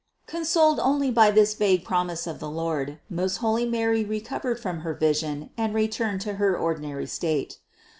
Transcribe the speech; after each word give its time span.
745. 0.25 0.39
Consoled 0.39 0.79
only 0.79 1.11
by 1.11 1.29
this 1.29 1.53
vague 1.53 1.85
promise 1.85 2.25
of 2.25 2.39
the 2.39 2.49
Lord, 2.49 2.97
most 3.07 3.37
holy; 3.37 3.67
Mary 3.67 4.03
recovered 4.03 4.59
from 4.59 4.79
her 4.79 4.95
vision 4.95 5.51
and 5.55 5.75
returned 5.75 6.21
to 6.21 6.37
her 6.41 6.57
ordinary 6.57 7.05
state. 7.05 7.59